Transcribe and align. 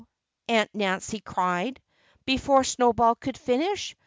Aunt 0.49 0.71
Nancy 0.73 1.19
cried, 1.19 1.79
before 2.25 2.63
Snowball 2.63 3.13
could 3.13 3.37
finish. 3.37 3.95